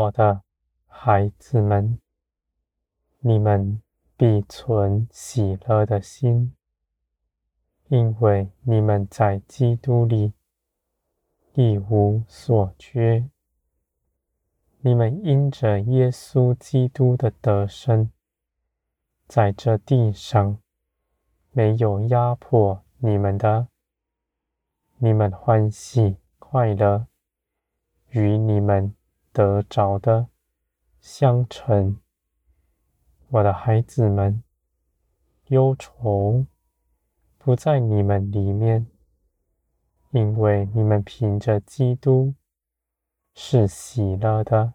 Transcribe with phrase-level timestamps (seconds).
[0.00, 0.42] 我的
[0.86, 1.98] 孩子们，
[3.18, 3.82] 你们
[4.16, 6.54] 必存喜乐的心，
[7.88, 10.32] 因为你们在基督里
[11.52, 13.28] 一无所缺。
[14.80, 18.10] 你们因着耶稣基督的得胜，
[19.26, 20.56] 在这地上
[21.50, 23.68] 没有压迫你们的，
[24.96, 27.06] 你们欢喜快乐，
[28.08, 28.94] 与你们
[29.32, 30.28] 得着的
[31.00, 32.00] 相称。
[33.28, 34.42] 我的孩子们，
[35.46, 36.46] 忧愁
[37.38, 38.86] 不在你们里面，
[40.10, 42.34] 因为你们凭着基督。
[43.32, 44.74] 是喜乐的，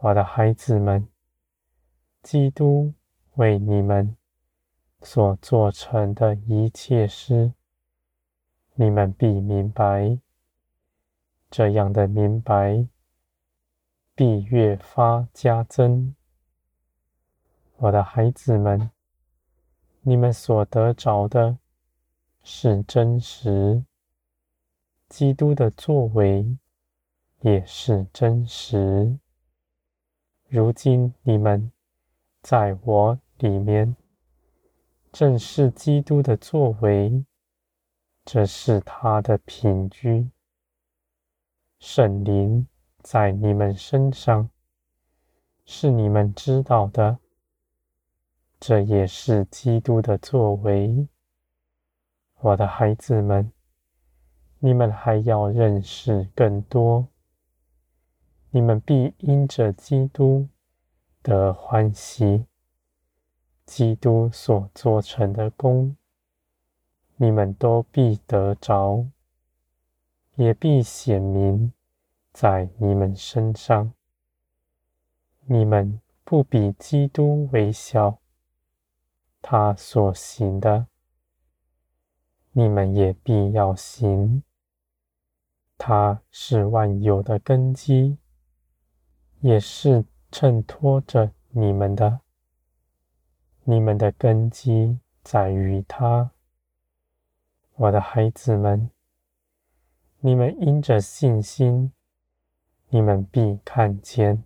[0.00, 1.06] 我的孩子们，
[2.22, 2.94] 基督
[3.34, 4.16] 为你们
[5.02, 7.52] 所做成的一切事，
[8.74, 10.18] 你们必明白。
[11.50, 12.88] 这样的明白，
[14.14, 16.14] 必越发加增。
[17.76, 18.90] 我的孩子们，
[20.02, 21.58] 你们所得着的
[22.42, 23.84] 是真实，
[25.08, 26.56] 基督的作为。
[27.40, 29.18] 也是真实。
[30.48, 31.70] 如今你们
[32.40, 33.94] 在我里面，
[35.12, 37.26] 正是基督的作为，
[38.24, 40.30] 这是他的品居。
[41.78, 42.66] 圣灵
[43.04, 44.48] 在你们身上，
[45.66, 47.18] 是你们知道的，
[48.58, 51.06] 这也是基督的作为。
[52.40, 53.52] 我的孩子们，
[54.58, 57.06] 你们还要认识更多。
[58.50, 60.48] 你们必因着基督
[61.20, 62.46] 得欢喜，
[63.66, 65.94] 基督所做成的工，
[67.16, 69.06] 你们都必得着，
[70.36, 71.70] 也必显明
[72.34, 73.94] 在你们身上。
[75.46, 78.18] 你们不比基督微小，
[79.40, 80.86] 他所行的，
[82.52, 84.42] 你们也必要行。
[85.78, 88.18] 他是万有的根基。
[89.40, 92.20] 也是衬托着你们的，
[93.64, 96.30] 你们的根基在于他，
[97.74, 98.90] 我的孩子们，
[100.20, 101.92] 你们因着信心，
[102.94, 104.44] 你们必看见，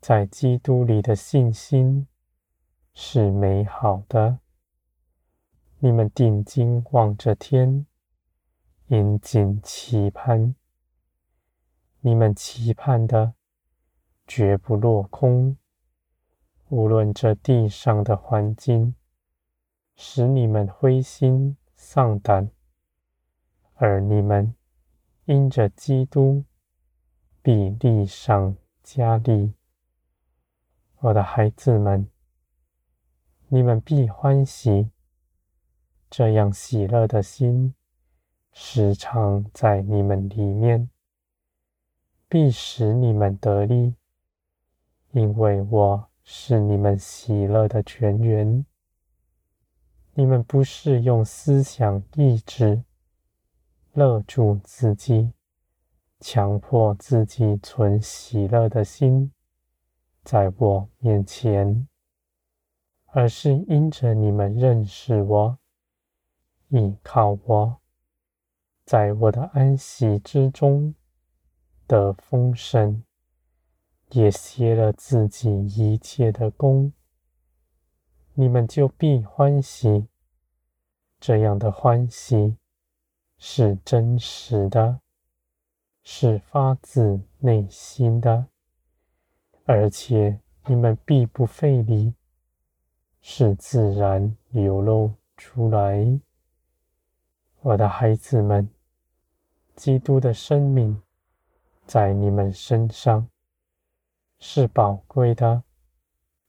[0.00, 2.08] 在基督里的信心
[2.94, 4.38] 是美好的。
[5.80, 7.84] 你们定睛望着天，
[8.86, 10.54] 殷谨期盼，
[12.00, 13.34] 你们期盼的。
[14.26, 15.58] 绝不落空。
[16.70, 18.94] 无论这地上的环境
[19.94, 22.50] 使你们灰心丧胆，
[23.74, 24.54] 而你们
[25.26, 26.44] 因着基督
[27.44, 29.52] 必力上加利。
[31.00, 32.08] 我的孩子们，
[33.48, 34.90] 你们必欢喜。
[36.08, 37.74] 这样喜乐的心
[38.52, 40.88] 时常在你们里面，
[42.28, 43.96] 必使你们得力。
[45.10, 48.64] 因为我是你们喜乐的泉源，
[50.14, 52.84] 你们不是用思想意志
[53.94, 55.32] 勒住自己，
[56.24, 59.32] 强迫自己存喜乐的心，
[60.22, 61.88] 在我面前，
[63.06, 65.58] 而是因着你们认识我，
[66.68, 67.80] 依靠我，
[68.84, 70.94] 在我的安息之中
[71.88, 73.02] 得丰盛。
[74.10, 76.92] 也歇了自己一切的工，
[78.34, 80.06] 你们就必欢喜。
[81.18, 82.58] 这样的欢喜
[83.38, 85.00] 是真实的，
[86.14, 88.46] 是发自内心的，
[89.64, 92.12] 而且你们必不费力，
[93.22, 96.20] 是自然流露出来。
[97.62, 98.68] 我的孩子们，
[99.74, 101.00] 基督的生命
[101.86, 103.26] 在你们身上。
[104.38, 105.64] 是宝贵的，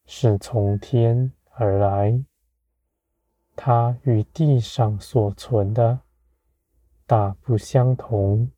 [0.05, 2.21] 是从天而来。
[3.55, 6.01] 它与地上所存的
[7.07, 8.51] 大不相同。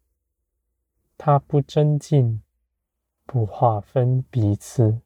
[1.17, 2.41] 他不争竞，
[3.25, 5.01] 不划分彼此，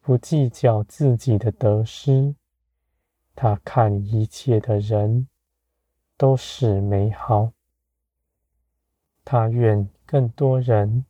[0.00, 2.34] 不计较自己的得失。
[3.34, 5.28] 他看一切的人
[6.16, 7.52] 都是美好。
[9.24, 11.04] 他愿更多人。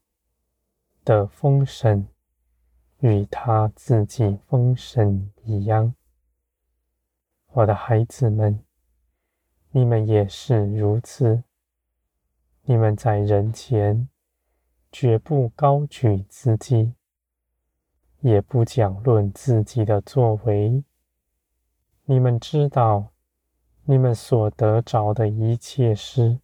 [1.02, 2.06] 的丰盛
[2.99, 5.94] 与他自己丰盛一样，
[7.52, 8.62] 我的孩子们，
[9.70, 11.43] 你们也是如此。
[12.62, 14.09] 你们在人前
[14.93, 16.95] 绝不高举自己，
[18.21, 20.85] 也不讲论自己的作为。
[22.05, 23.12] 你们知道，
[23.85, 26.41] 你们所得着的一切事，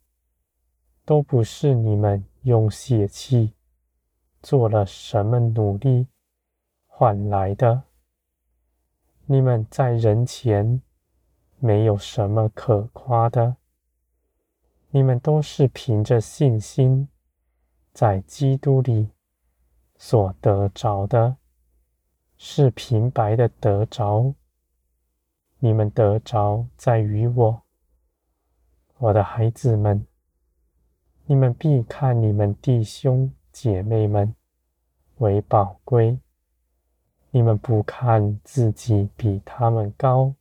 [1.05, 3.53] 都不是你们用血气
[4.43, 6.07] 做了什么努力
[6.87, 7.83] 换来的。
[9.27, 10.81] 你们在人前
[11.59, 13.57] 没有什么可夸的，
[14.91, 17.09] 你们都是凭着信心
[17.93, 19.11] 在基督里
[19.97, 21.37] 所得着的，
[22.37, 24.35] 是平白的得着。
[25.59, 27.63] 你们得着在于我，
[28.99, 30.07] 我的孩子们，
[31.25, 34.35] 你们必看你们弟兄姐妹们
[35.17, 36.19] 为宝贵。
[37.31, 40.35] 你们不看自己比他们高，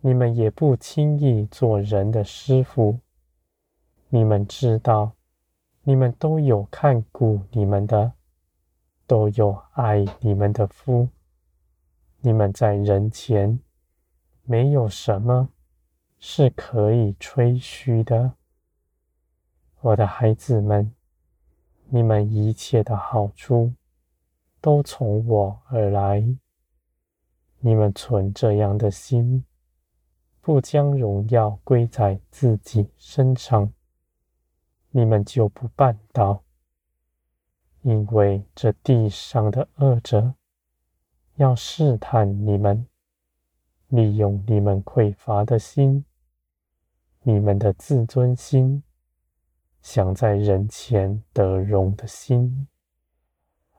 [0.00, 2.98] 你们也不轻易做人的师傅。
[4.10, 5.12] 你们知道，
[5.82, 8.12] 你们都有看顾你们的，
[9.06, 11.08] 都有爱你们的夫。
[12.20, 13.58] 你们在人前。
[14.50, 15.50] 没有什么
[16.18, 18.32] 是可以吹嘘的，
[19.82, 20.90] 我的孩子们，
[21.90, 23.74] 你们一切的好处
[24.58, 26.26] 都从我而来。
[27.58, 29.44] 你们存这样的心，
[30.40, 33.70] 不将荣耀归在自己身上，
[34.90, 36.42] 你们就不绊倒，
[37.82, 40.34] 因为这地上的恶者
[41.36, 42.86] 要试探你们。
[43.88, 46.04] 利用你们匮乏的心，
[47.22, 48.82] 你们的自尊心，
[49.80, 52.68] 想在人前得荣的心，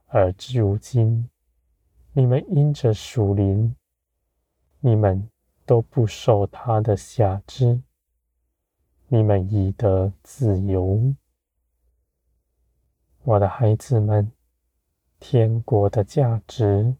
[0.07, 1.29] 而如今
[2.13, 3.75] 你们因着属灵，
[4.79, 5.29] 你们
[5.63, 7.79] 都不受他的辖制，
[9.11, 11.15] 你们已得自由。
[13.23, 14.31] 我的孩子们，
[15.19, 16.95] 天国的价值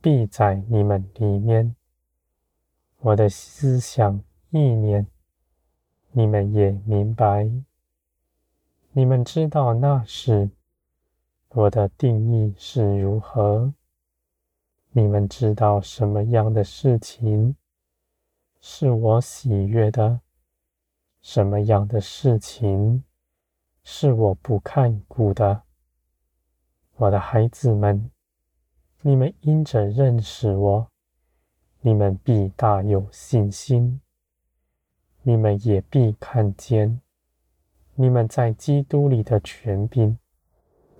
[0.00, 1.74] 必在你们里面。
[2.98, 5.04] 我的思想意念，
[6.12, 7.50] 你们也明白。
[8.92, 10.48] 你们知道那时
[11.48, 13.74] 我的定义是如何。
[14.92, 17.56] 你们知道什么样的事情
[18.60, 20.20] 是我喜悦的，
[21.22, 23.04] 什么样的事情
[23.82, 25.62] 是我不看顾的。
[26.96, 28.10] 我的孩子们，
[29.02, 30.90] 你们因着认识我。
[31.82, 34.02] 你们必大有信心，
[35.22, 37.00] 你们也必看见，
[37.94, 40.18] 你们在基督里的权柄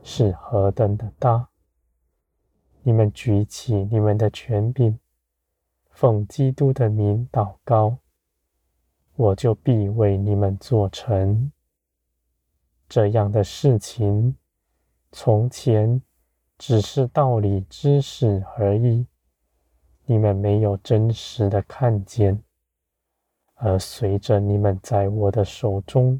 [0.02, 1.50] 是何等的大。
[2.82, 4.98] 你们举起你们的权柄，
[5.90, 7.98] 奉基督的名祷告，
[9.20, 11.52] 我就必为你们做成。
[12.88, 14.34] 这样的事情，
[15.12, 16.00] 从前
[16.56, 19.06] 只是道理知识而已。
[20.06, 22.42] 你们没有真实的看见，
[23.56, 26.18] 而随着你们在我的手中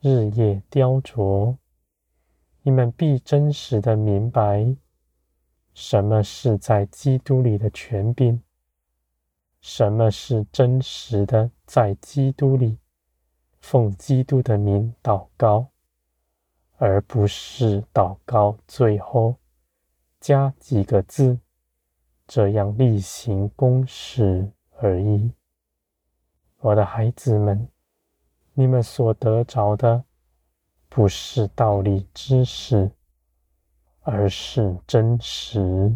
[0.00, 1.56] 日夜雕琢，
[2.62, 4.76] 你们必真实的明白，
[5.72, 8.42] 什么是在基督里的权柄，
[9.60, 12.78] 什么是真实的在基督里
[13.60, 15.66] 奉基督的名祷告，
[16.76, 19.36] 而不是祷告最后
[20.20, 21.38] 加几个字。
[22.26, 25.32] 这样例行公事而已，
[26.58, 27.68] 我的孩子们，
[28.52, 30.04] 你们所得着的
[30.90, 32.90] 不是道理知识，
[34.02, 35.90] 而是真实。